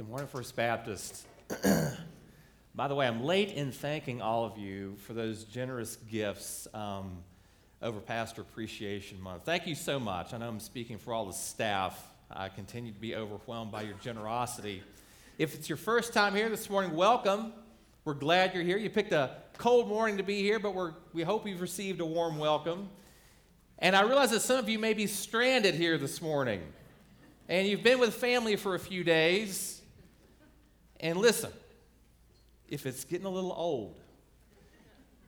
[0.00, 1.26] Good morning, First Baptist.
[2.74, 7.18] By the way, I'm late in thanking all of you for those generous gifts um,
[7.82, 9.44] over Pastor Appreciation Month.
[9.44, 10.32] Thank you so much.
[10.32, 12.02] I know I'm speaking for all the staff.
[12.30, 14.82] I continue to be overwhelmed by your generosity.
[15.36, 17.52] If it's your first time here this morning, welcome.
[18.06, 18.78] We're glad you're here.
[18.78, 20.74] You picked a cold morning to be here, but
[21.12, 22.88] we hope you've received a warm welcome.
[23.78, 26.62] And I realize that some of you may be stranded here this morning,
[27.50, 29.79] and you've been with family for a few days
[31.00, 31.50] and listen,
[32.68, 33.98] if it's getting a little old,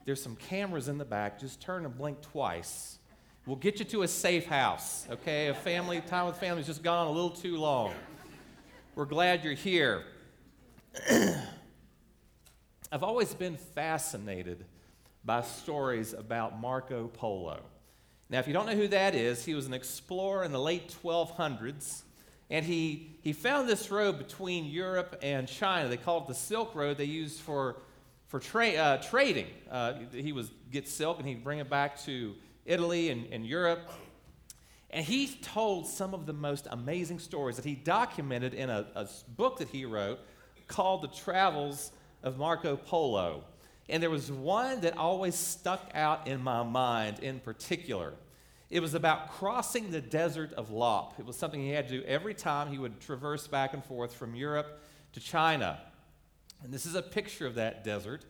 [0.05, 1.41] there's some cameras in the back.
[1.41, 2.99] Just turn and blink twice.
[3.47, 5.49] We'll get you to a safe house, okay?
[5.49, 7.93] A family, time with family has just gone a little too long.
[8.95, 10.05] We're glad you're here.
[12.93, 14.65] I've always been fascinated
[15.25, 17.61] by stories about Marco Polo.
[18.29, 20.95] Now, if you don't know who that is, he was an explorer in the late
[21.03, 22.03] 1200s
[22.53, 25.89] and he, he found this road between Europe and China.
[25.89, 26.99] They called it the Silk Road.
[26.99, 27.77] They used for,
[28.29, 29.47] for tra- uh, trading.
[29.71, 32.35] Uh, he would get silk and he'd bring it back to
[32.67, 33.91] Italy and, and Europe.
[34.91, 39.09] And he told some of the most amazing stories that he documented in a, a
[39.29, 40.21] book that he wrote
[40.69, 41.91] called The Travels
[42.23, 43.45] of Marco Polo.
[43.89, 48.13] And there was one that always stuck out in my mind in particular.
[48.73, 51.21] It was about crossing the desert of Lop.
[51.21, 54.15] It was something he had to do every time he would traverse back and forth
[54.15, 54.81] from Europe
[55.13, 55.79] to China.
[56.65, 58.25] And this is a picture of that desert.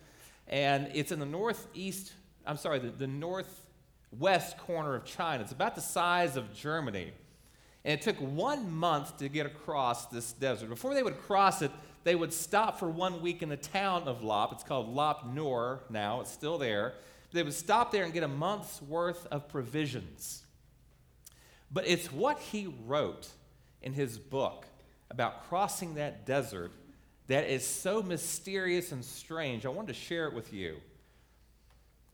[0.48, 5.44] And it's in the northeast, I'm sorry, the, the northwest corner of China.
[5.44, 7.12] It's about the size of Germany.
[7.84, 10.70] And it took one month to get across this desert.
[10.70, 11.70] Before they would cross it,
[12.02, 14.50] they would stop for one week in the town of Lop.
[14.50, 16.94] It's called Lop Nur now, it's still there.
[17.33, 20.44] They would stop there and get a month's worth of provisions.
[21.70, 23.28] But it's what he wrote
[23.80, 24.66] in his book
[25.11, 26.72] about crossing that desert
[27.28, 29.64] that is so mysterious and strange.
[29.64, 30.77] I wanted to share it with you.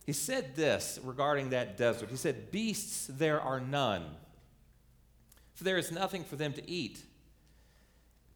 [0.06, 2.11] He said this regarding that desert.
[2.11, 4.05] He said, Beasts there are none,
[5.55, 7.02] for there is nothing for them to eat.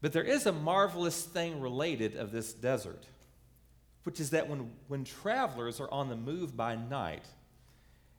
[0.01, 3.07] But there is a marvelous thing related of this desert
[4.05, 7.25] which is that when, when travelers are on the move by night,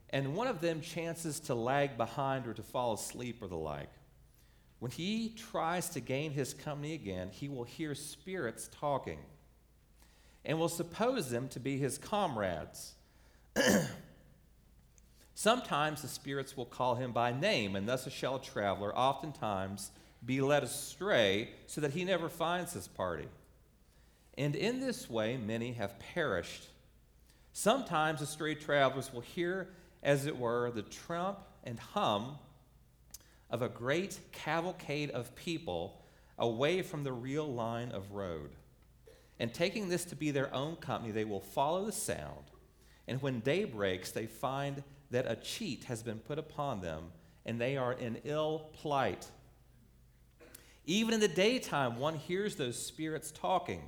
[0.09, 3.89] and one of them chances to lag behind or to fall asleep or the like,
[4.79, 9.19] when he tries to gain his company again, he will hear spirits talking
[10.45, 12.93] and will suppose them to be his comrades.
[15.35, 19.91] Sometimes the spirits will call him by name, and thus shall a traveler oftentimes
[20.25, 23.27] be led astray so that he never finds his party.
[24.37, 26.67] And in this way, many have perished.
[27.51, 29.69] Sometimes the stray travelers will hear,
[30.01, 32.37] as it were, the trump and hum
[33.49, 36.03] of a great cavalcade of people
[36.39, 38.49] away from the real line of road.
[39.39, 42.45] And taking this to be their own company, they will follow the sound.
[43.07, 47.11] And when day breaks, they find that a cheat has been put upon them,
[47.45, 49.27] and they are in ill plight.
[50.85, 53.83] Even in the daytime, one hears those spirits talking.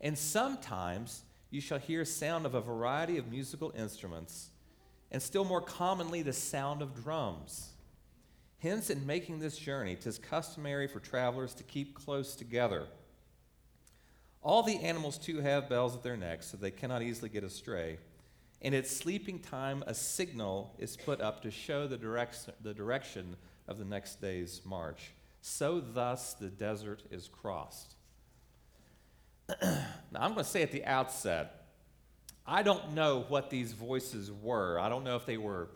[0.00, 4.50] And sometimes you shall hear sound of a variety of musical instruments,
[5.10, 7.70] and still more commonly the sound of drums.
[8.58, 12.86] Hence, in making this journey, 'tis customary for travelers to keep close together.
[14.42, 17.98] All the animals too have bells at their necks, so they cannot easily get astray.
[18.62, 23.36] And at sleeping time, a signal is put up to show the, direct, the direction
[23.66, 25.12] of the next day's march.
[25.40, 27.94] So, thus, the desert is crossed.
[29.62, 31.66] now, I'm going to say at the outset,
[32.46, 34.78] I don't know what these voices were.
[34.78, 35.68] I don't know if they were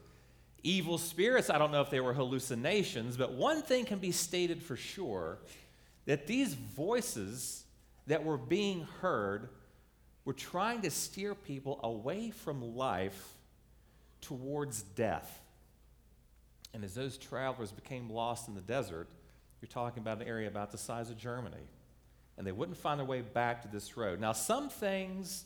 [0.62, 1.50] evil spirits.
[1.50, 3.16] I don't know if they were hallucinations.
[3.16, 5.38] But one thing can be stated for sure
[6.06, 7.64] that these voices
[8.06, 9.48] that were being heard
[10.24, 13.34] were trying to steer people away from life
[14.20, 15.40] towards death.
[16.72, 19.08] And as those travelers became lost in the desert,
[19.60, 21.56] you're talking about an area about the size of Germany
[22.36, 24.20] and they wouldn't find their way back to this road.
[24.20, 25.44] Now, some things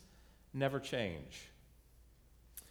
[0.54, 1.48] never change.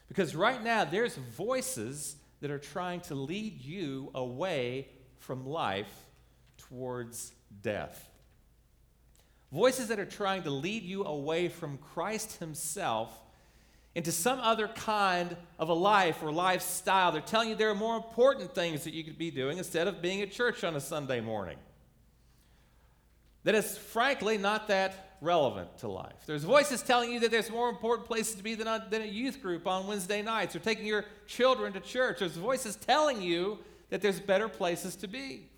[0.07, 4.87] Because right now, there's voices that are trying to lead you away
[5.19, 5.91] from life
[6.57, 8.09] towards death.
[9.51, 13.17] Voices that are trying to lead you away from Christ Himself
[13.95, 17.11] into some other kind of a life or lifestyle.
[17.11, 20.01] They're telling you there are more important things that you could be doing instead of
[20.01, 21.57] being at church on a Sunday morning
[23.47, 26.25] that is frankly not that relevant to life.
[26.25, 29.05] There's voices telling you that there's more important places to be than a, than a
[29.05, 32.19] youth group on Wednesday nights or taking your children to church.
[32.19, 33.59] There's voices telling you
[33.89, 35.49] that there's better places to be.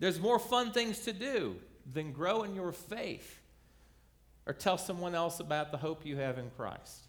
[0.00, 1.58] There's more fun things to do
[1.92, 3.40] than grow in your faith
[4.46, 7.02] or tell someone else about the hope you have in Christ.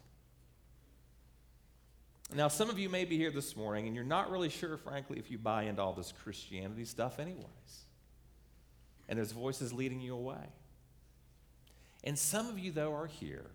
[2.32, 5.18] Now, some of you may be here this morning and you're not really sure, frankly,
[5.18, 7.85] if you buy into all this Christianity stuff, anyways.
[9.08, 10.48] And there's voices leading you away.
[12.04, 13.46] And some of you, though, are here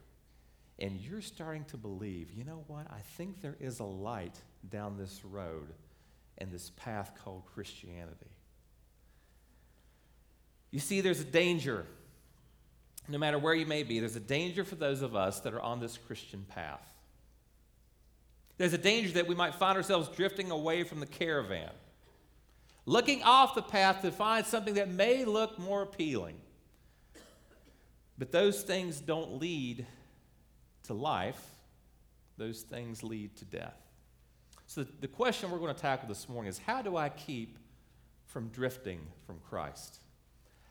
[0.80, 2.88] and you're starting to believe, you know what?
[2.90, 4.36] I think there is a light
[4.70, 5.68] down this road
[6.40, 8.32] and this path called Christianity.
[10.72, 11.86] You see, there's a danger.
[13.08, 15.62] No matter where you may be, there's a danger for those of us that are
[15.62, 16.94] on this Christian path.
[18.58, 21.72] There's a danger that we might find ourselves drifting away from the caravan,
[22.86, 26.36] looking off the path to find something that may look more appealing.
[28.18, 29.86] But those things don't lead
[30.84, 31.42] to life,
[32.38, 33.78] those things lead to death.
[34.68, 37.58] So, the question we're going to tackle this morning is how do I keep
[38.26, 40.00] from drifting from Christ?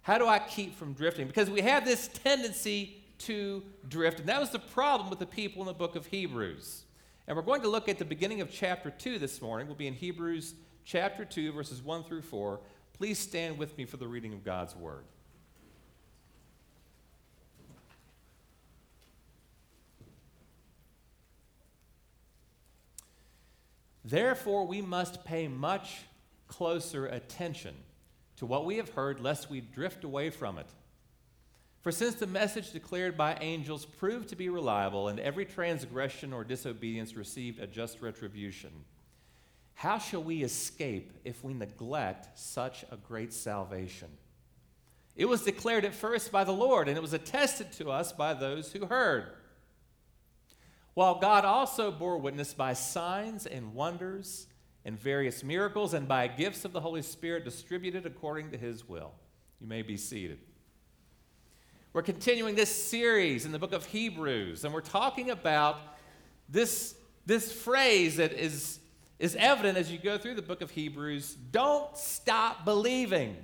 [0.03, 1.27] How do I keep from drifting?
[1.27, 5.61] Because we have this tendency to drift, and that was the problem with the people
[5.61, 6.85] in the book of Hebrews.
[7.27, 9.67] And we're going to look at the beginning of chapter 2 this morning.
[9.67, 10.55] We'll be in Hebrews
[10.91, 12.59] chapter 2, verses 1 through 4.
[12.95, 15.05] Please stand with me for the reading of God's word.
[24.05, 26.01] Therefore, we must pay much
[26.49, 27.77] closer attention
[28.39, 30.67] to what we have heard, lest we drift away from it.
[31.83, 36.43] For since the message declared by angels proved to be reliable, and every transgression or
[36.43, 38.71] disobedience received a just retribution,
[39.75, 44.09] how shall we escape if we neglect such a great salvation?
[45.17, 48.35] It was declared at first by the Lord, and it was attested to us by
[48.35, 49.33] those who heard.
[50.95, 54.47] While God also bore witness by signs and wonders
[54.85, 59.13] and various miracles and by gifts of the Holy Spirit distributed according to his will.
[59.61, 60.39] You may be seated.
[61.93, 65.77] We're continuing this series in the book of Hebrews, and we're talking about
[66.49, 66.95] this,
[67.27, 68.80] this phrase that is,
[69.21, 73.37] is evident as you go through the book of Hebrews don't stop believing.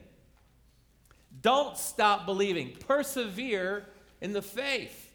[1.43, 2.73] Don't stop believing.
[2.89, 3.85] Persevere
[4.23, 5.13] in the faith.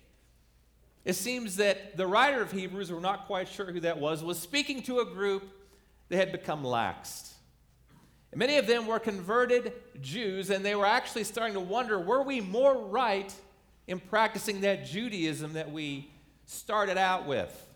[1.04, 4.38] It seems that the writer of Hebrews, we're not quite sure who that was, was
[4.38, 5.44] speaking to a group
[6.10, 7.32] that had become laxed.
[8.32, 12.22] And many of them were converted Jews, and they were actually starting to wonder were
[12.22, 13.34] we more right
[13.88, 16.12] in practicing that Judaism that we
[16.46, 17.71] started out with?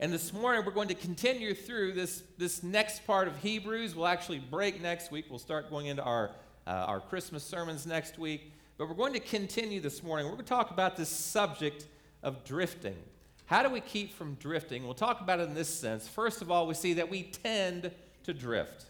[0.00, 3.96] And this morning, we're going to continue through this, this next part of Hebrews.
[3.96, 5.24] We'll actually break next week.
[5.28, 6.30] We'll start going into our,
[6.68, 8.52] uh, our Christmas sermons next week.
[8.76, 10.26] But we're going to continue this morning.
[10.26, 11.86] We're going to talk about this subject
[12.22, 12.94] of drifting.
[13.46, 14.84] How do we keep from drifting?
[14.84, 16.06] We'll talk about it in this sense.
[16.06, 17.90] First of all, we see that we tend
[18.22, 18.84] to drift.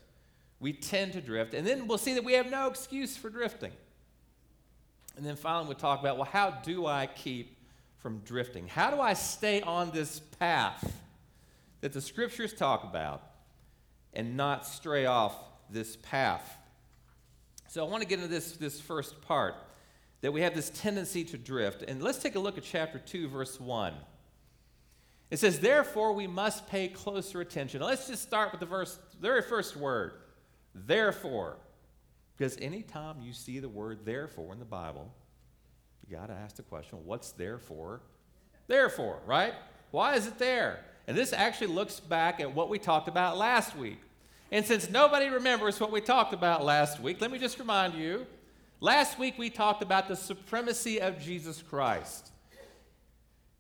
[0.61, 1.55] We tend to drift.
[1.55, 3.73] And then we'll see that we have no excuse for drifting.
[5.17, 7.57] And then finally, we'll talk about well, how do I keep
[7.99, 8.69] from drifting?
[8.69, 10.93] How do I stay on this path
[11.81, 13.23] that the scriptures talk about
[14.13, 15.35] and not stray off
[15.71, 16.57] this path?
[17.69, 19.55] So I want to get into this, this first part
[20.21, 21.83] that we have this tendency to drift.
[21.83, 23.95] And let's take a look at chapter 2, verse 1.
[25.31, 27.81] It says, Therefore, we must pay closer attention.
[27.81, 30.13] Now, let's just start with the verse, very first word,
[30.75, 31.59] therefore.
[32.37, 35.13] Because anytime you see the word therefore in the Bible,
[36.09, 38.01] you got to ask the question, what's therefore?
[38.67, 39.55] Therefore, right?
[39.91, 40.81] Why is it there?
[41.07, 43.99] And this actually looks back at what we talked about last week.
[44.51, 48.27] And since nobody remembers what we talked about last week, let me just remind you
[48.81, 52.31] Last week we talked about the supremacy of Jesus Christ.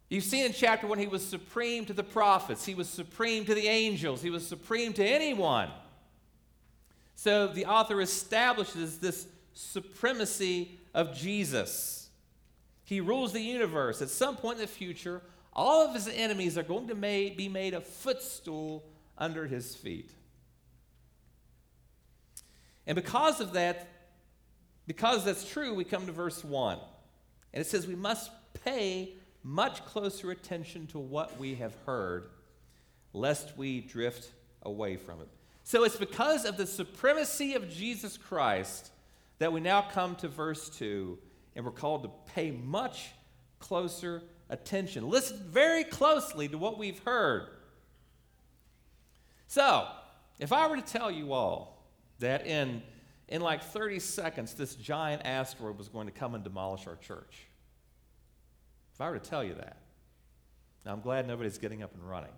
[0.08, 3.54] You've seen in chapter 1 he was supreme to the prophets, he was supreme to
[3.54, 5.70] the angels, he was supreme to anyone.
[7.16, 11.97] So the author establishes this supremacy of Jesus.
[12.88, 14.00] He rules the universe.
[14.00, 15.20] At some point in the future,
[15.52, 18.82] all of his enemies are going to be made a footstool
[19.18, 20.10] under his feet.
[22.86, 23.88] And because of that,
[24.86, 26.78] because that's true, we come to verse 1.
[27.52, 28.30] And it says, We must
[28.64, 32.30] pay much closer attention to what we have heard,
[33.12, 35.28] lest we drift away from it.
[35.62, 38.92] So it's because of the supremacy of Jesus Christ
[39.40, 41.18] that we now come to verse 2,
[41.54, 43.10] and we're called to pay much
[43.58, 45.08] closer attention.
[45.08, 47.48] Listen very closely to what we've heard.
[49.46, 49.88] So,
[50.38, 51.84] if I were to tell you all
[52.20, 52.82] that in
[53.28, 57.46] in like 30 seconds, this giant asteroid was going to come and demolish our church.
[58.94, 59.76] If I were to tell you that,
[60.84, 62.32] now I'm glad nobody's getting up and running.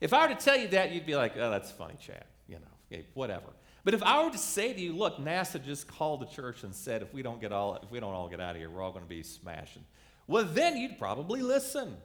[0.00, 2.56] If I were to tell you that, you'd be like, oh, that's funny, Chad, you
[2.56, 3.48] know, whatever.
[3.84, 6.74] But if I were to say to you, look, NASA just called the church and
[6.74, 8.82] said, if we don't get all, if we don't all get out of here, we're
[8.82, 9.84] all going to be smashing.
[10.26, 11.96] Well, then you'd probably listen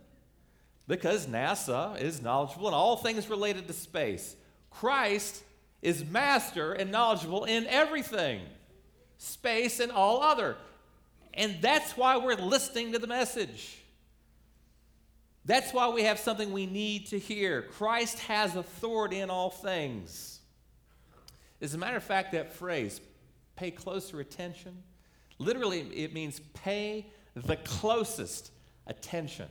[0.88, 4.36] because NASA is knowledgeable in all things related to space.
[4.72, 5.44] Christ
[5.82, 8.41] is master and knowledgeable in everything,
[9.17, 10.55] space and all other.
[11.34, 13.77] And that's why we're listening to the message.
[15.44, 17.63] That's why we have something we need to hear.
[17.63, 20.35] Christ has authority in all things.
[21.65, 23.01] As a matter of fact, that phrase,
[23.55, 24.84] pay closer attention,
[25.39, 28.51] literally it means pay the closest
[28.86, 29.48] attention.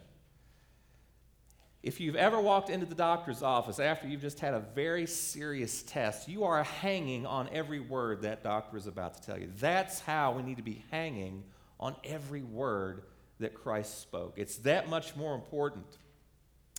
[1.83, 5.83] If you've ever walked into the doctor's office after you've just had a very serious
[5.83, 9.51] test, you are hanging on every word that doctor is about to tell you.
[9.59, 11.43] That's how we need to be hanging
[11.81, 13.03] on every word
[13.41, 14.35] that Christ spoke.
[14.37, 15.99] It's that much more important.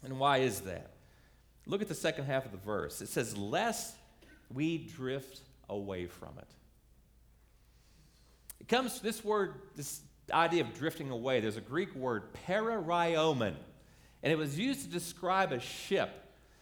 [0.02, 0.94] And why is that?
[1.66, 3.02] Look at the second half of the verse.
[3.02, 3.96] It says, Lest
[4.54, 6.48] we drift away from it.
[8.60, 13.54] It comes, this word, this idea of drifting away, there's a Greek word, parariomen,
[14.24, 16.10] and it was used to describe a ship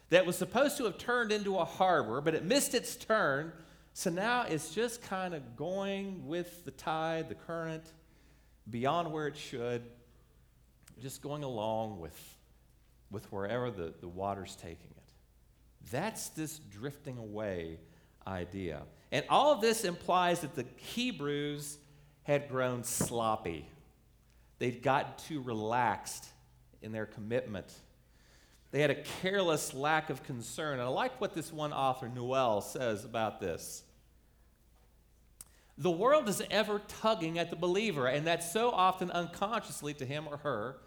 [0.10, 3.52] that was supposed to have turned into a harbor, but it missed its turn,
[3.94, 7.84] so now it's just kind of going with the tide, the current,
[8.70, 9.84] beyond where it should,
[11.02, 12.18] just going along with,
[13.12, 14.93] with wherever the, the water's taking.
[15.92, 17.80] That's this drifting away
[18.26, 18.84] idea.
[19.12, 21.78] And all of this implies that the Hebrews
[22.24, 23.68] had grown sloppy.
[24.60, 26.26] They'd gotten too relaxed
[26.82, 27.72] in their commitment.
[28.72, 30.74] They had a careless lack of concern.
[30.74, 33.84] And I like what this one author, Noel, says about this.
[35.78, 40.28] The world is ever tugging at the believer, and that's so often unconsciously to him
[40.28, 40.78] or her,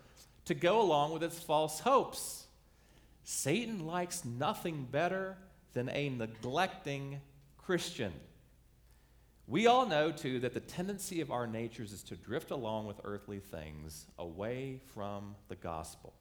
[0.47, 2.46] to go along with its false hopes.
[3.28, 5.37] Satan likes nothing better
[5.73, 7.21] than a neglecting
[7.59, 8.12] Christian.
[9.49, 13.00] We all know, too, that the tendency of our natures is to drift along with
[13.02, 16.14] earthly things away from the gospel.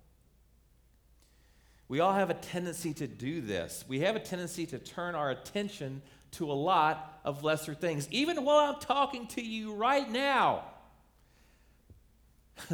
[1.87, 3.85] We all have a tendency to do this.
[3.87, 8.07] We have a tendency to turn our attention to a lot of lesser things.
[8.09, 10.63] Even while I'm talking to you right now,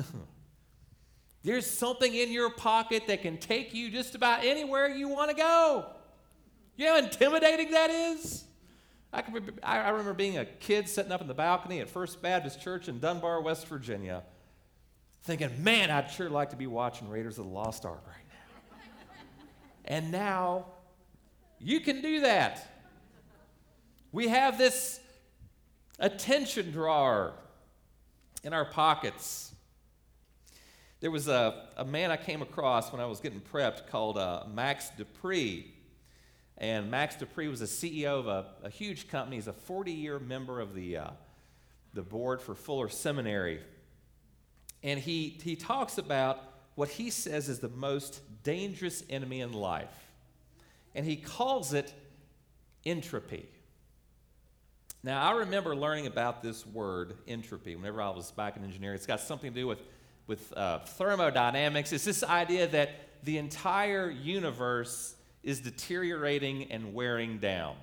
[1.44, 5.36] there's something in your pocket that can take you just about anywhere you want to
[5.36, 5.86] go.
[6.76, 8.46] You know how intimidating that is?
[9.14, 12.62] I, can, I remember being a kid sitting up in the balcony at First Baptist
[12.62, 14.24] Church in Dunbar, West Virginia,
[15.24, 18.80] thinking, man, I'd sure like to be watching Raiders of the Lost Ark right now.
[19.86, 20.66] and now
[21.60, 22.68] you can do that.
[24.12, 25.00] We have this
[26.00, 27.34] attention drawer
[28.44, 29.51] in our pockets.
[31.02, 34.44] There was a, a man I came across when I was getting prepped called uh,
[34.54, 35.74] Max De Pree.
[36.60, 39.38] And Max De Pree was a CEO of a, a huge company.
[39.38, 41.10] He's a 40 year member of the, uh,
[41.96, 43.62] the board for Fuller Seminary.
[44.84, 46.40] And he, he talks about
[46.76, 50.12] what he says is the most dangerous enemy in life.
[50.94, 51.92] And he calls it
[52.86, 53.50] entropy.
[55.04, 58.96] Now, I remember learning about this word, entropy, whenever I was back in engineering.
[58.96, 59.80] It's got something to do with,
[60.32, 61.92] with uh, thermodynamics.
[61.92, 62.90] is this idea that
[63.26, 67.76] the entire universe is deteriorating and wearing down.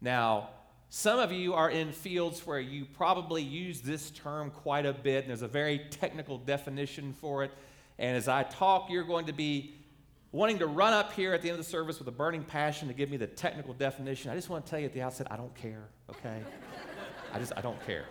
[0.00, 0.48] Now,
[0.88, 5.24] some of you are in fields where you probably use this term quite a bit,
[5.24, 7.50] and there's a very technical definition for it.
[7.98, 9.74] And as I talk, you're going to be
[10.32, 12.88] wanting to run up here at the end of the service with a burning passion
[12.88, 14.30] to give me the technical definition.
[14.30, 16.40] I just want to tell you at the outset, I don't care, okay?
[17.34, 18.06] I just, I don't care.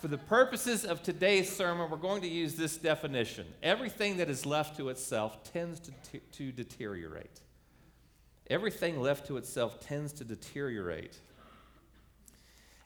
[0.00, 3.46] For the purposes of today's sermon, we're going to use this definition.
[3.62, 7.40] Everything that is left to itself tends to, t- to deteriorate.
[8.48, 11.18] Everything left to itself tends to deteriorate.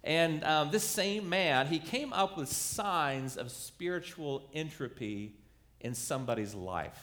[0.02, 5.36] And um, this same man, he came up with signs of spiritual entropy
[5.80, 7.00] in somebody's life.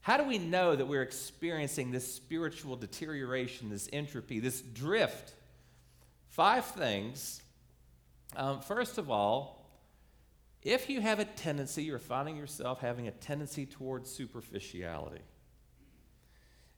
[0.00, 5.34] How do we know that we're experiencing this spiritual deterioration, this entropy, this drift?
[6.30, 7.42] Five things
[8.36, 9.58] um, first of all,
[10.62, 15.22] if you have a tendency, you're finding yourself having a tendency towards superficiality.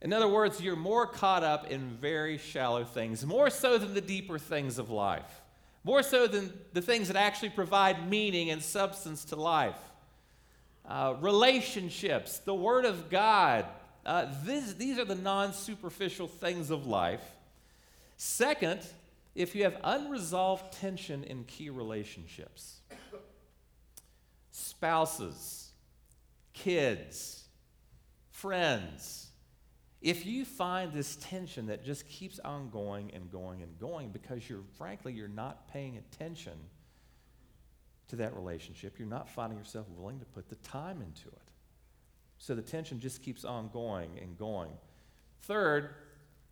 [0.02, 4.00] In other words, you're more caught up in very shallow things, more so than the
[4.00, 5.42] deeper things of life,
[5.84, 9.78] more so than the things that actually provide meaning and substance to life.
[10.86, 13.66] Uh, relationships, the Word of God,
[14.06, 17.22] uh, this, these are the non superficial things of life.
[18.16, 18.80] Second,
[19.34, 22.80] if you have unresolved tension in key relationships,
[24.50, 25.70] spouses,
[26.52, 27.44] kids,
[28.30, 29.28] friends,
[30.00, 34.48] if you find this tension that just keeps on going and going and going because
[34.48, 36.54] you're, frankly, you're not paying attention
[38.08, 41.42] to that relationship, you're not finding yourself willing to put the time into it.
[42.38, 44.72] So the tension just keeps on going and going.
[45.42, 45.90] Third,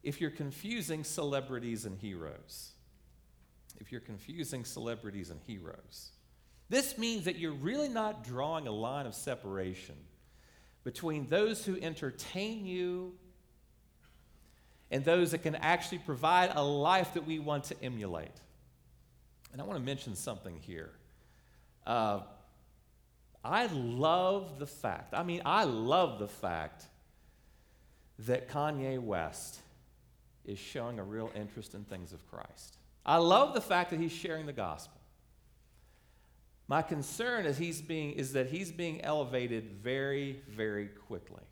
[0.08, 2.70] if you're confusing celebrities and heroes,
[3.76, 6.12] if you're confusing celebrities and heroes,
[6.70, 9.96] this means that you're really not drawing a line of separation
[10.82, 13.12] between those who entertain you
[14.90, 18.40] and those that can actually provide a life that we want to emulate.
[19.52, 20.88] And I want to mention something here.
[21.86, 22.20] Uh,
[23.44, 26.84] I love the fact, I mean, I love the fact
[28.20, 29.60] that Kanye West
[30.44, 32.76] is showing a real interest in things of Christ.
[33.04, 35.00] I love the fact that he's sharing the gospel.
[36.68, 41.42] My concern is, he's being, is that he's being elevated very, very quickly.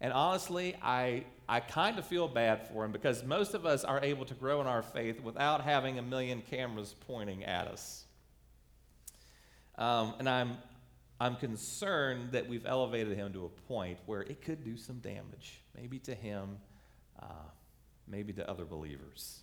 [0.00, 4.00] And honestly, I, I kind of feel bad for him because most of us are
[4.04, 8.04] able to grow in our faith without having a million cameras pointing at us.
[9.78, 10.58] Um, and I'm,
[11.18, 15.60] I'm concerned that we've elevated him to a point where it could do some damage,
[15.74, 16.58] maybe to him,
[17.20, 17.26] uh,
[18.08, 19.40] maybe to other believers.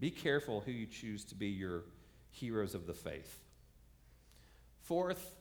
[0.00, 1.84] Be careful who you choose to be your
[2.30, 3.40] heroes of the faith.
[4.82, 5.34] Fourth,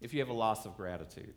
[0.00, 1.34] if you have a loss of gratitude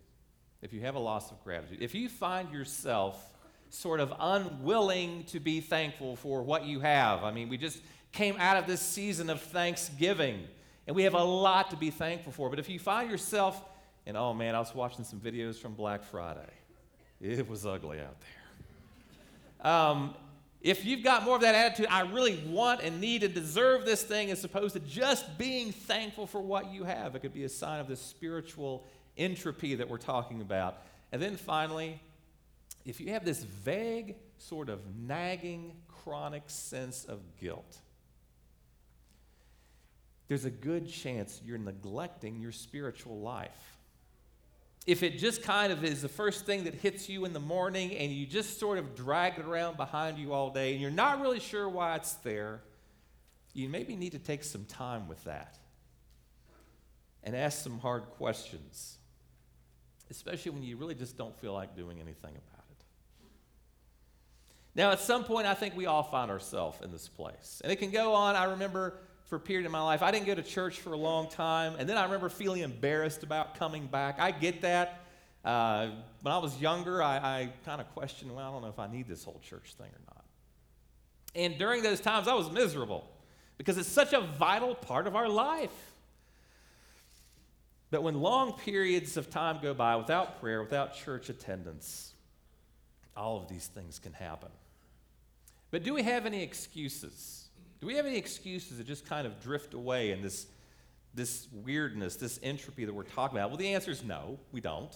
[0.62, 3.34] if you have a loss of gratitude, if you find yourself
[3.70, 8.36] sort of unwilling to be thankful for what you have, I mean, we just came
[8.38, 10.44] out of this season of Thanksgiving,
[10.86, 12.50] and we have a lot to be thankful for.
[12.50, 13.63] But if you find yourself,
[14.06, 16.50] and oh man, I was watching some videos from Black Friday,
[17.20, 19.72] it was ugly out there.
[19.72, 20.16] Um,
[20.62, 24.03] if you've got more of that attitude, I really want and need and deserve this
[24.03, 27.50] thing, as opposed to just being thankful for what you have, it could be a
[27.50, 28.88] sign of this spiritual
[29.18, 30.84] entropy that we're talking about.
[31.12, 32.00] And then finally,
[32.86, 37.77] if you have this vague, sort of nagging, chronic sense of guilt,
[40.27, 43.71] there's a good chance you're neglecting your spiritual life.
[44.87, 47.96] If it just kind of is the first thing that hits you in the morning
[47.96, 51.22] and you just sort of drag it around behind you all day and you're not
[51.22, 52.61] really sure why it's there,
[53.53, 55.59] you maybe need to take some time with that
[57.24, 58.98] and ask some hard questions
[60.11, 62.85] especially when you really just don't feel like doing anything about it.
[64.75, 67.61] Now, at some point, I think we all find ourselves in this place.
[67.63, 68.35] And it can go on.
[68.35, 69.00] I remember
[69.31, 71.75] for a period in my life, I didn't go to church for a long time.
[71.79, 74.20] And then I remember feeling embarrassed about coming back.
[74.20, 75.05] I get that.
[75.46, 75.91] Uh,
[76.22, 78.87] when I was younger, I, I kind of questioned, well, I don't know if I
[78.87, 80.25] need this whole church thing or not.
[81.33, 83.07] And during those times, I was miserable
[83.57, 85.94] because it's such a vital part of our life.
[87.89, 92.11] But when long periods of time go by without prayer, without church attendance,
[93.15, 94.50] all of these things can happen.
[95.70, 97.41] But do we have any excuses?
[97.81, 100.46] Do we have any excuses to just kind of drift away in this,
[101.15, 103.50] this weirdness, this entropy that we're talking about?
[103.50, 104.96] Well, the answer is no, we don't.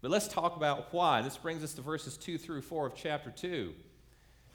[0.00, 1.22] But let's talk about why.
[1.22, 3.74] This brings us to verses 2 through 4 of chapter 2.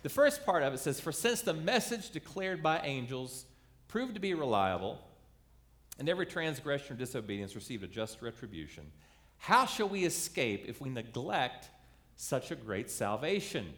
[0.04, 3.46] The first part of it says, For since the message declared by angels
[3.90, 5.00] proved to be reliable,
[6.00, 8.90] and every transgression or disobedience received a just retribution.
[9.38, 11.70] How shall we escape if we neglect
[12.16, 13.74] such a great salvation?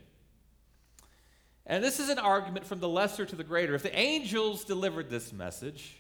[1.67, 3.73] And this is an argument from the lesser to the greater.
[3.73, 5.97] If the angels delivered this message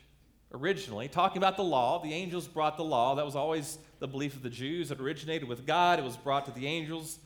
[0.53, 3.15] originally, talking about the law, the angels brought the law.
[3.15, 4.91] That was always the belief of the Jews.
[4.91, 7.19] It originated with God, it was brought to the angels,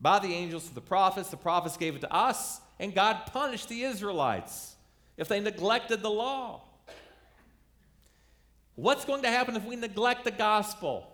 [0.00, 1.28] by the angels to the prophets.
[1.28, 4.76] The prophets gave it to us, and God punished the Israelites
[5.16, 6.62] if they neglected the law.
[8.76, 11.06] What's going to happen if we neglect the gospel,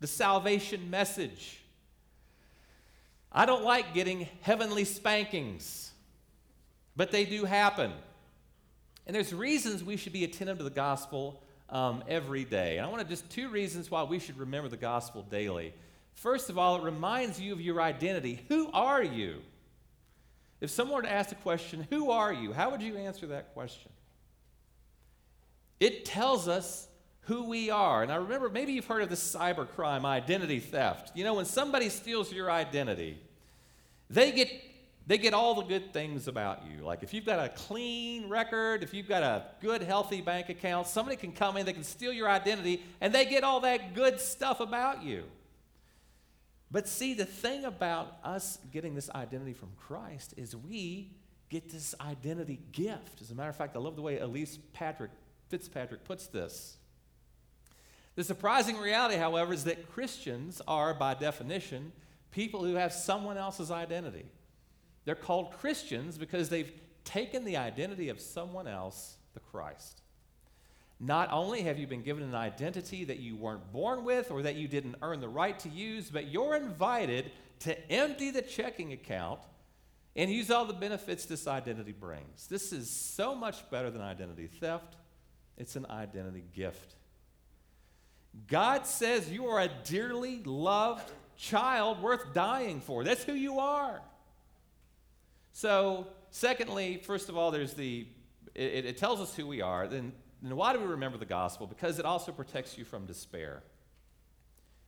[0.00, 1.60] the salvation message?
[3.30, 5.92] I don't like getting heavenly spankings,
[6.96, 7.92] but they do happen.
[9.06, 12.78] And there's reasons we should be attentive to the gospel um, every day.
[12.78, 15.74] And I want to just two reasons why we should remember the gospel daily.
[16.14, 18.40] First of all, it reminds you of your identity.
[18.48, 19.42] Who are you?
[20.60, 22.52] If someone were to ask the question, Who are you?
[22.52, 23.90] How would you answer that question?
[25.80, 26.88] It tells us
[27.22, 28.02] who we are.
[28.02, 31.12] And I remember maybe you've heard of this cybercrime, identity theft.
[31.14, 33.18] You know, when somebody steals your identity,
[34.08, 34.48] they get
[35.06, 36.82] they get all the good things about you.
[36.84, 40.86] Like if you've got a clean record, if you've got a good, healthy bank account,
[40.86, 44.18] somebody can come in, they can steal your identity, and they get all that good
[44.18, 45.24] stuff about you.
[46.70, 51.12] But see, the thing about us getting this identity from Christ is we
[51.50, 53.20] get this identity gift.
[53.20, 55.10] As a matter of fact, I love the way Elyse Patrick
[55.50, 56.78] Fitzpatrick puts this.
[58.16, 61.92] The surprising reality, however, is that Christians are, by definition,
[62.30, 64.24] people who have someone else's identity.
[65.04, 66.72] They're called Christians because they've
[67.04, 70.00] taken the identity of someone else, the Christ.
[71.00, 74.54] Not only have you been given an identity that you weren't born with or that
[74.54, 79.40] you didn't earn the right to use, but you're invited to empty the checking account
[80.16, 82.46] and use all the benefits this identity brings.
[82.46, 84.96] This is so much better than identity theft,
[85.58, 86.94] it's an identity gift.
[88.48, 93.04] God says you are a dearly loved child worth dying for.
[93.04, 94.00] That's who you are.
[95.54, 98.06] So, secondly, first of all, there's the
[98.56, 99.86] it, it tells us who we are.
[99.86, 100.12] Then,
[100.42, 101.66] then why do we remember the gospel?
[101.66, 103.62] Because it also protects you from despair.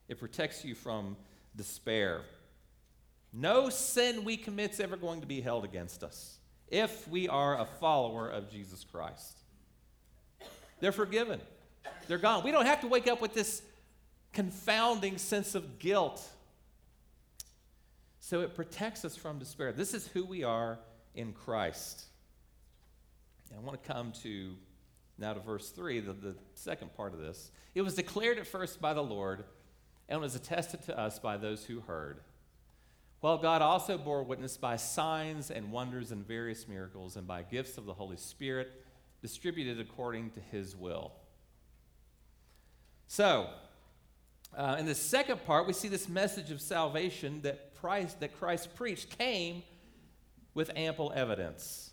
[0.08, 1.16] It protects you from
[1.54, 2.22] despair.
[3.32, 7.60] No sin we commit is ever going to be held against us if we are
[7.60, 9.38] a follower of Jesus Christ.
[10.80, 11.40] They're forgiven.
[12.08, 12.42] They're gone.
[12.42, 13.62] We don't have to wake up with this
[14.32, 16.28] confounding sense of guilt.
[18.26, 19.70] So it protects us from despair.
[19.70, 20.80] This is who we are
[21.14, 22.06] in Christ.
[23.50, 24.56] And I want to come to
[25.16, 27.52] now to verse 3, the, the second part of this.
[27.76, 29.44] It was declared at first by the Lord
[30.08, 32.18] and was attested to us by those who heard.
[33.20, 37.78] While God also bore witness by signs and wonders and various miracles and by gifts
[37.78, 38.72] of the Holy Spirit
[39.22, 41.12] distributed according to his will.
[43.06, 43.50] So,
[44.52, 48.74] uh, in the second part, we see this message of salvation that Christ, that Christ
[48.74, 49.62] preached came
[50.54, 51.90] with ample evidence.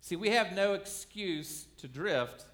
[0.00, 2.44] See, we have no excuse to drift.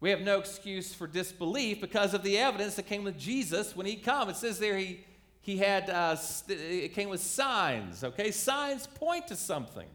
[0.00, 3.86] We have no excuse for disbelief because of the evidence that came with Jesus when
[3.86, 4.28] he came.
[4.28, 5.04] It says there he,
[5.40, 6.16] he had, uh,
[6.48, 8.32] it came with signs, okay?
[8.32, 9.86] Signs point to something.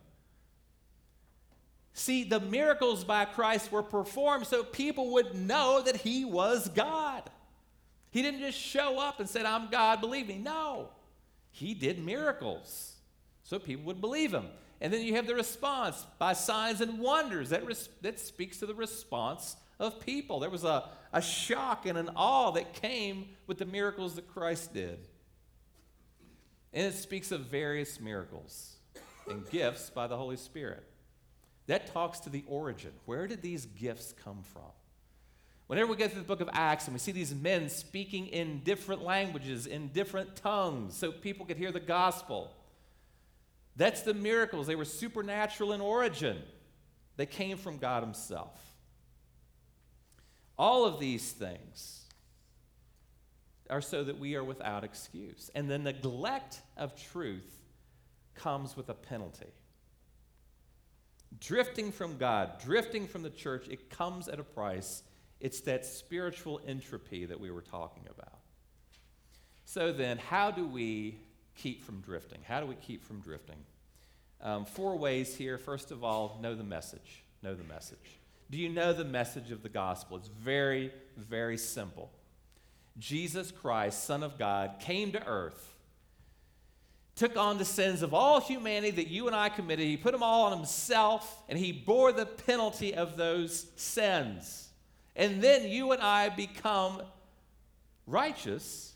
[1.93, 7.29] See, the miracles by Christ were performed so people would know that he was God.
[8.11, 10.37] He didn't just show up and said, I'm God, believe me.
[10.37, 10.89] No,
[11.57, 12.93] he did miracles
[13.43, 14.47] so people would believe him.
[14.79, 17.49] And then you have the response by signs and wonders.
[17.49, 20.39] That, res- that speaks to the response of people.
[20.39, 24.73] There was a, a shock and an awe that came with the miracles that Christ
[24.73, 24.99] did.
[26.73, 28.75] And it speaks of various miracles
[29.27, 30.83] and gifts by the Holy Spirit.
[31.65, 32.91] That talks to the origin.
[33.05, 34.71] Where did these gifts come from?
[35.67, 38.61] Whenever we get to the book of Acts and we see these men speaking in
[38.63, 42.53] different languages, in different tongues, so people could hear the gospel,
[43.75, 44.65] that's the miracles.
[44.67, 46.41] They were supernatural in origin,
[47.17, 48.59] they came from God Himself.
[50.57, 52.05] All of these things
[53.69, 55.51] are so that we are without excuse.
[55.53, 57.59] And the neglect of truth
[58.33, 59.51] comes with a penalty
[61.39, 65.03] drifting from God, drifting from the church, it comes at a price.
[65.39, 68.39] It's that spiritual entropy that we were talking about.
[69.65, 71.19] So then, how do we
[71.55, 72.39] keep from drifting?
[72.47, 73.57] How do we keep from drifting?
[74.41, 75.57] Um, four ways here.
[75.57, 77.23] First of all, know the message.
[77.43, 78.19] Know the message.
[78.49, 80.17] Do you know the message of the gospel?
[80.17, 82.11] It's very, very simple.
[82.97, 85.77] Jesus Christ, Son of God, came to earth
[87.17, 89.85] took on the sins of all humanity that you and I committed.
[89.85, 94.66] He put them all on himself, and he bore the penalty of those sins.
[95.17, 97.01] And then you and I become
[98.05, 98.93] righteous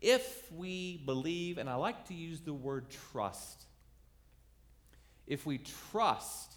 [0.00, 3.64] if we believe, and I like to use the word trust.
[5.26, 5.58] If we
[5.90, 6.54] trust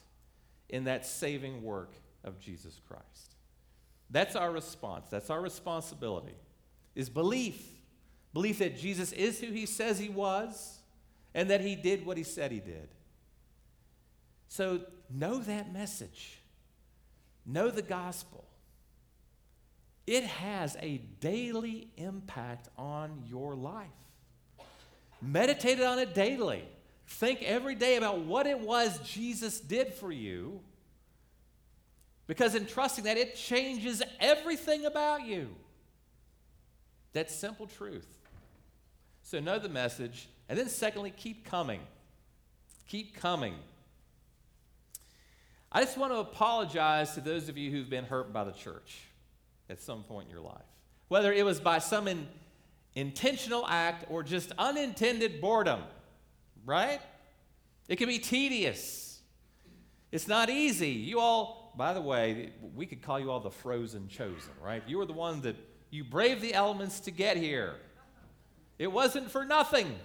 [0.69, 3.36] in that saving work of Jesus Christ.
[4.10, 5.08] That's our response.
[5.10, 6.36] That's our responsibility.
[6.93, 7.65] Is belief.
[8.34, 10.80] Belief that Jesus is who he says he was
[11.34, 12.89] and that he did what he said he did.
[14.49, 16.39] So know that message,
[17.45, 18.45] know the gospel.
[20.08, 23.88] It has a daily impact on your life.
[25.22, 26.63] Meditate on it daily.
[27.08, 30.62] Think every day about what it was Jesus did for you.
[32.26, 35.50] Because in trusting that, it changes everything about you.
[37.12, 38.08] That's simple truth.
[39.24, 41.82] So know the message and then, secondly, keep coming.
[42.88, 43.56] Keep coming.
[45.72, 49.00] I just want to apologize to those of you who've been hurt by the church
[49.69, 50.65] at some point in your life,
[51.08, 52.27] whether it was by some in,
[52.95, 55.82] intentional act or just unintended boredom,
[56.65, 56.99] right?
[57.88, 59.21] It can be tedious.
[60.12, 60.89] It's not easy.
[60.89, 64.82] You all, by the way, we could call you all the frozen chosen, right?
[64.88, 65.56] You were the one that
[65.89, 67.75] you braved the elements to get here.
[68.80, 69.95] It wasn't for nothing.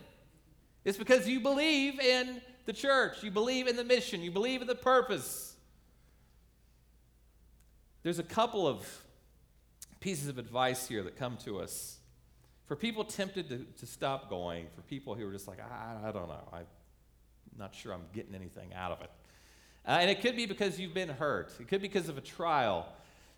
[0.85, 4.67] It's because you believe in the church, you believe in the mission, you believe in
[4.67, 5.57] the purpose.
[8.03, 8.87] There's a couple of
[10.03, 11.99] pieces of advice here that come to us
[12.67, 16.13] for people tempted to, to stop going, for people who are just like, I, I
[16.13, 16.67] don't know, I'm
[17.59, 19.11] not sure I'm getting anything out of it.
[19.87, 22.21] Uh, and it could be because you've been hurt, it could be because of a
[22.21, 22.87] trial.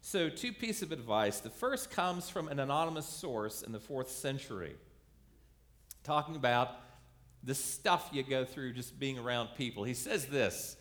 [0.01, 1.41] So, two pieces of advice.
[1.41, 4.77] The first comes from an anonymous source in the fourth century,
[6.03, 6.77] talking about
[7.43, 9.85] the stuff you go through just being around people.
[9.85, 10.77] He says this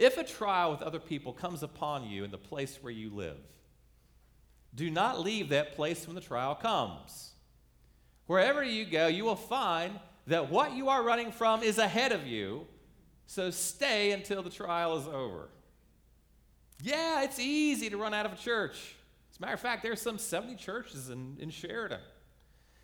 [0.00, 3.38] If a trial with other people comes upon you in the place where you live,
[4.76, 7.32] do not leave that place when the trial comes.
[8.26, 12.26] Wherever you go, you will find that what you are running from is ahead of
[12.26, 12.66] you,
[13.26, 15.48] so stay until the trial is over.
[16.82, 18.94] Yeah, it's easy to run out of a church.
[19.30, 22.00] As a matter of fact, there's some 70 churches in, in Sheridan.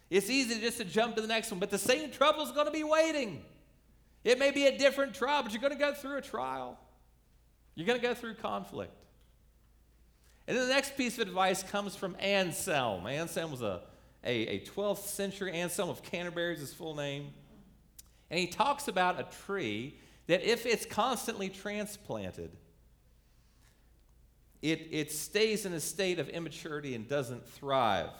[0.09, 2.67] It's easy just to jump to the next one, but the same trouble is going
[2.67, 3.43] to be waiting.
[4.25, 6.79] It may be a different trial, but you're going to go through a trial.
[7.75, 8.93] You're going to go through conflict.
[10.47, 13.07] And then the next piece of advice comes from Anselm.
[13.07, 13.83] Anselm was a,
[14.25, 17.33] a, a 12th century, Anselm of Canterbury is his full name.
[18.31, 22.51] And he talks about a tree that if it's constantly transplanted,
[24.63, 28.11] it, it stays in a state of immaturity and doesn't thrive.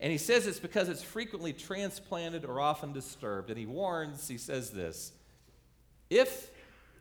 [0.00, 3.50] And he says it's because it's frequently transplanted or often disturbed.
[3.50, 5.12] And he warns, he says this
[6.08, 6.50] if,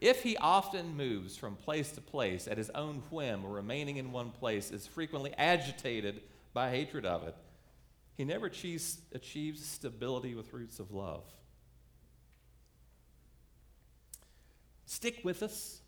[0.01, 4.11] if he often moves from place to place at his own whim or remaining in
[4.11, 6.21] one place is frequently agitated
[6.53, 7.35] by hatred of it,
[8.15, 11.23] he never achieves, achieves stability with roots of love.
[14.85, 15.81] Stick with us.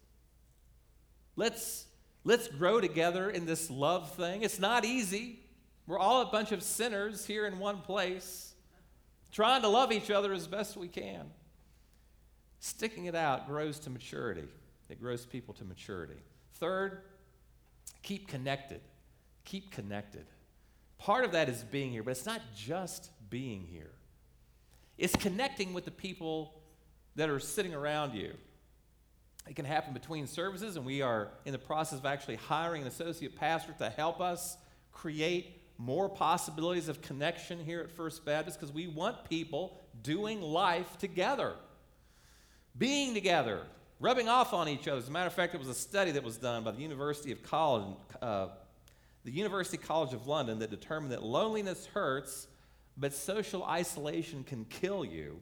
[1.36, 1.86] Let's
[2.24, 4.44] Let's grow together in this love thing.
[4.44, 5.40] It's not easy.
[5.88, 8.54] We're all a bunch of sinners here in one place,
[9.32, 11.32] trying to love each other as best we can.
[12.60, 14.48] Sticking it out grows to maturity,
[14.90, 16.22] it grows people to maturity.
[16.56, 17.04] Third,
[18.04, 18.82] keep connected.
[19.46, 20.26] Keep connected.
[20.98, 23.92] Part of that is being here, but it's not just being here,
[24.98, 26.54] it's connecting with the people
[27.16, 28.34] that are sitting around you.
[29.48, 32.88] It can happen between services, and we are in the process of actually hiring an
[32.88, 34.58] associate pastor to help us
[34.92, 40.98] create more possibilities of connection here at First Baptist because we want people doing life
[40.98, 41.56] together,
[42.78, 43.62] being together,
[44.00, 44.98] rubbing off on each other.
[44.98, 47.32] As a matter of fact, it was a study that was done by the University
[47.32, 48.48] of College, uh,
[49.26, 52.48] the University College of London that determined that loneliness hurts,
[52.98, 55.40] but social isolation can kill you.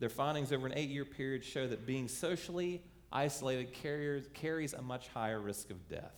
[0.00, 2.82] Their findings over an eight year period show that being socially
[3.14, 6.16] isolated carriers, carries a much higher risk of death.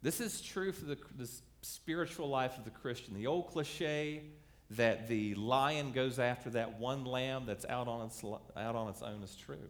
[0.00, 1.28] This is true for the, the
[1.62, 3.14] spiritual life of the Christian.
[3.14, 4.22] The old cliche
[4.76, 8.24] that the lion goes after that one lamb that's out on its,
[8.56, 9.68] out on its own is true.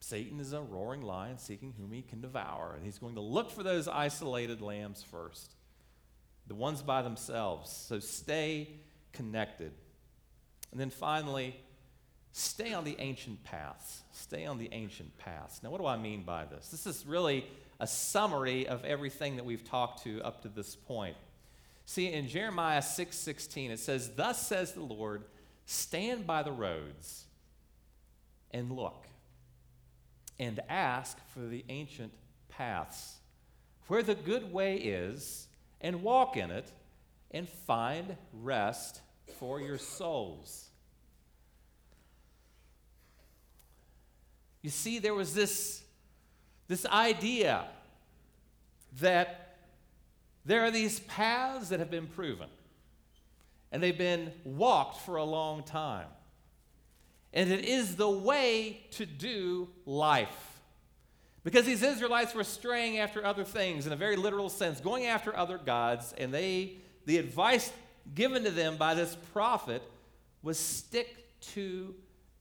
[0.00, 3.50] Satan is a roaring lion seeking whom he can devour, and he's going to look
[3.50, 5.54] for those isolated lambs first,
[6.46, 7.70] the ones by themselves.
[7.70, 8.68] So stay
[9.12, 9.72] connected.
[10.70, 11.56] And then finally,
[12.32, 14.02] Stay on the ancient paths.
[14.12, 15.62] Stay on the ancient paths.
[15.62, 16.68] Now, what do I mean by this?
[16.68, 17.44] This is really
[17.80, 21.16] a summary of everything that we've talked to up to this point.
[21.86, 25.24] See, in Jeremiah 6 16, it says, Thus says the Lord,
[25.64, 27.24] stand by the roads
[28.50, 29.06] and look
[30.38, 32.12] and ask for the ancient
[32.48, 33.18] paths,
[33.88, 35.48] where the good way is,
[35.80, 36.72] and walk in it,
[37.30, 39.00] and find rest
[39.38, 40.70] for your souls.
[44.62, 45.82] You see, there was this,
[46.68, 47.66] this idea
[49.00, 49.49] that
[50.50, 52.48] there are these paths that have been proven,
[53.70, 56.08] and they've been walked for a long time.
[57.32, 60.60] And it is the way to do life.
[61.44, 65.34] Because these Israelites were straying after other things in a very literal sense, going after
[65.36, 67.72] other gods, and they the advice
[68.14, 69.82] given to them by this prophet
[70.42, 71.94] was stick to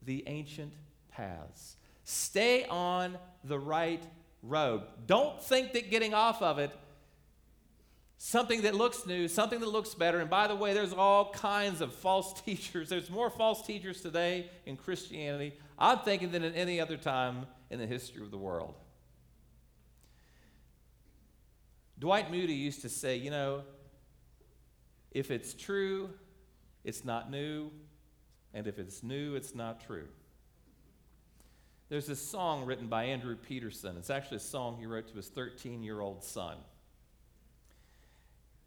[0.04, 0.74] the ancient
[1.12, 1.76] paths.
[2.04, 4.04] Stay on the right
[4.43, 4.82] road.
[5.06, 6.72] Don't think that getting off of it,
[8.19, 10.19] something that looks new, something that looks better.
[10.19, 12.89] And by the way, there's all kinds of false teachers.
[12.89, 17.79] There's more false teachers today in Christianity, I'm thinking, than at any other time in
[17.79, 18.75] the history of the world.
[21.97, 23.63] Dwight Moody used to say, you know,
[25.12, 26.10] if it's true,
[26.84, 27.71] it's not new,
[28.53, 30.08] and if it's new, it's not true.
[31.88, 33.97] There's this song written by Andrew Peterson.
[33.97, 36.58] It's actually a song he wrote to his 13 year old son.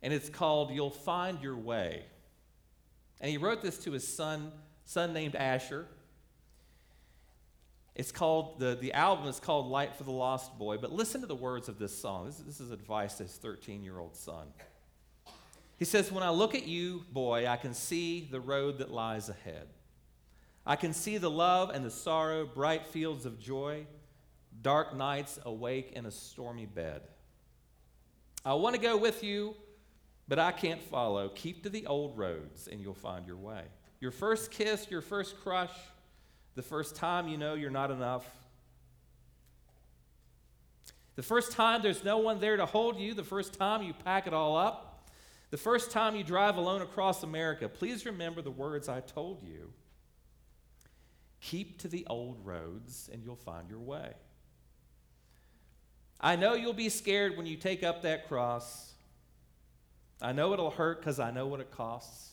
[0.03, 2.05] And it's called You'll Find Your Way.
[3.21, 4.51] And he wrote this to his son,
[4.85, 5.87] son named Asher.
[7.95, 10.79] It's called, the, the album is called Light for the Lost Boy.
[10.79, 12.27] But listen to the words of this song.
[12.27, 14.47] This, this is advice to his 13 year old son.
[15.79, 19.29] He says, When I look at you, boy, I can see the road that lies
[19.29, 19.69] ahead.
[20.65, 23.87] I can see the love and the sorrow, bright fields of joy,
[24.63, 27.03] dark nights awake in a stormy bed.
[28.45, 29.55] I want to go with you,
[30.29, 31.29] but I can't follow.
[31.29, 33.63] Keep to the old roads, and you'll find your way.
[34.01, 35.73] Your first kiss, your first crush,
[36.55, 38.27] the first time you know you're not enough.
[41.15, 44.27] The first time there's no one there to hold you, the first time you pack
[44.27, 45.09] it all up,
[45.51, 49.73] the first time you drive alone across America, please remember the words I told you.
[51.41, 54.13] Keep to the old roads and you'll find your way.
[56.21, 58.92] I know you'll be scared when you take up that cross.
[60.23, 62.31] I know it'll hurt because I know what it costs.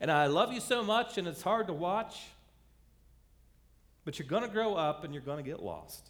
[0.00, 2.20] And I love you so much, and it's hard to watch.
[4.04, 6.08] But you're going to grow up and you're going to get lost.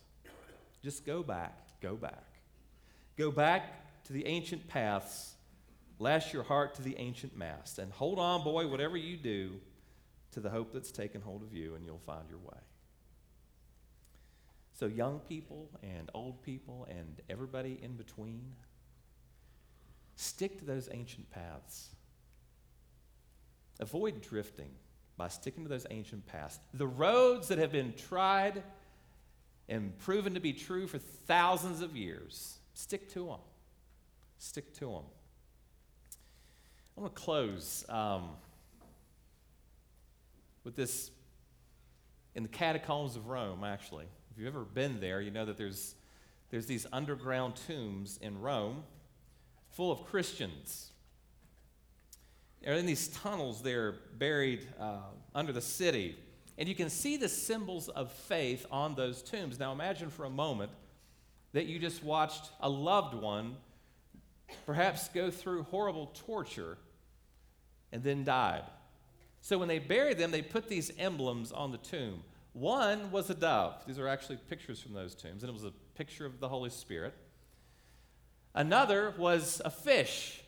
[0.83, 2.25] Just go back, go back.
[3.19, 5.35] Go back to the ancient paths.
[5.99, 7.79] Lash your heart to the ancient mast.
[7.79, 9.61] And hold on, boy, whatever you do,
[10.33, 12.59] to the hope that's taken hold of you, and you'll find your way.
[14.73, 18.43] So, young people and old people and everybody in between,
[20.23, 21.89] stick to those ancient paths.
[23.81, 24.71] Avoid drifting
[25.17, 26.59] by sticking to those ancient paths.
[26.75, 28.63] The roads that have been tried
[29.69, 33.41] and proven to be true for thousands of years, stick to them.
[34.39, 35.05] Stick to them.
[36.97, 38.31] I want to close um,
[40.65, 41.11] with this
[42.35, 44.07] in the catacombs of Rome, actually.
[44.31, 45.95] If you've ever been there, you know that there's,
[46.51, 48.83] there's these underground tombs in Rome
[49.73, 50.91] full of Christians
[52.67, 54.99] are in these tunnels there buried uh,
[55.35, 56.17] under the city.
[56.59, 59.59] And you can see the symbols of faith on those tombs.
[59.59, 60.71] Now imagine for a moment
[61.53, 63.57] that you just watched a loved one
[64.67, 66.77] perhaps go through horrible torture
[67.91, 68.65] and then died.
[69.41, 72.23] So when they buried them, they put these emblems on the tomb.
[72.53, 73.83] One was a dove.
[73.87, 76.71] These are actually pictures from those tombs, and it was a picture of the Holy
[76.71, 77.15] Spirit.
[78.55, 80.43] Another was a fish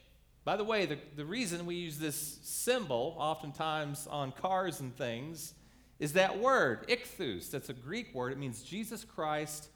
[0.44, 5.54] by the way, the, the reason we use this symbol oftentimes on cars and things
[5.98, 7.50] is that word, ichthus.
[7.50, 8.32] That's a Greek word.
[8.32, 9.68] It means Jesus Christ,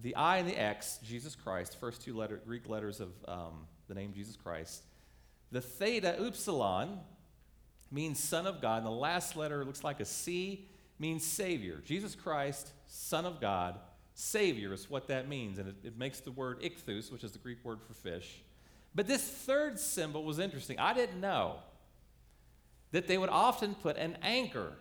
[0.00, 3.94] the I and the X, Jesus Christ, first two letter, Greek letters of um, the
[3.94, 4.84] name Jesus Christ.
[5.52, 7.00] The theta upsilon
[7.90, 11.82] means Son of God, and the last letter looks like a C, means Savior.
[11.84, 13.78] Jesus Christ, Son of God,
[14.20, 17.38] Savior is what that means, and it, it makes the word ichthus, which is the
[17.38, 18.42] Greek word for fish,
[18.94, 20.78] but this third symbol was interesting.
[20.78, 21.56] I didn't know
[22.92, 24.72] that they would often put an anchor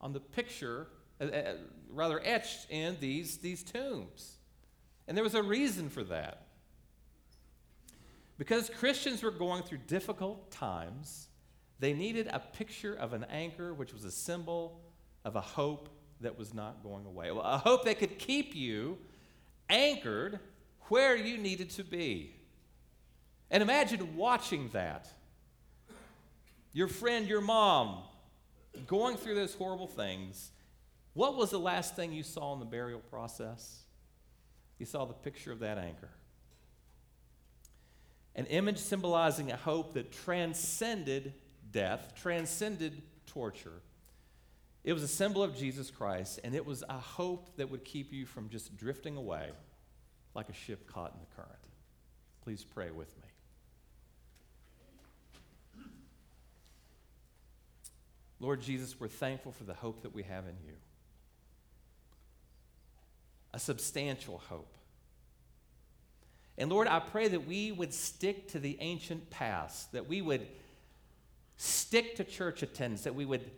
[0.00, 1.54] on the picture, uh, uh,
[1.88, 4.36] rather etched in these, these tombs.
[5.08, 6.46] And there was a reason for that.
[8.36, 11.28] Because Christians were going through difficult times,
[11.78, 14.80] they needed a picture of an anchor, which was a symbol
[15.24, 15.88] of a hope
[16.24, 17.30] that was not going away.
[17.30, 18.98] A hope that could keep you
[19.70, 20.40] anchored
[20.88, 22.34] where you needed to be.
[23.50, 25.08] And imagine watching that.
[26.72, 28.02] Your friend, your mom,
[28.86, 30.50] going through those horrible things.
[31.12, 33.84] What was the last thing you saw in the burial process?
[34.78, 36.10] You saw the picture of that anchor.
[38.34, 41.34] An image symbolizing a hope that transcended
[41.70, 43.80] death, transcended torture.
[44.84, 48.12] It was a symbol of Jesus Christ, and it was a hope that would keep
[48.12, 49.48] you from just drifting away
[50.34, 51.58] like a ship caught in the current.
[52.42, 53.28] Please pray with me.
[58.40, 60.74] Lord Jesus, we're thankful for the hope that we have in you.
[63.54, 64.76] A substantial hope.
[66.58, 70.46] And Lord, I pray that we would stick to the ancient past, that we would
[71.56, 73.50] stick to church attendance, that we would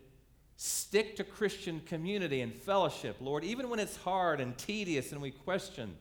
[0.56, 5.30] stick to Christian community and fellowship, Lord, even when it's hard and tedious and we
[5.30, 5.96] question,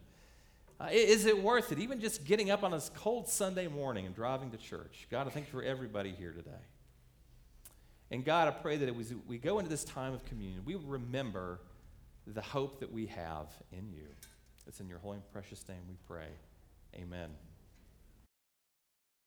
[0.79, 1.79] uh, is it worth it?
[1.79, 5.07] Even just getting up on this cold Sunday morning and driving to church.
[5.09, 6.51] God, I thank you for everybody here today.
[8.11, 11.59] And God, I pray that as we go into this time of communion, we remember
[12.27, 14.07] the hope that we have in you.
[14.67, 16.27] It's in your holy and precious name we pray.
[16.95, 17.29] Amen.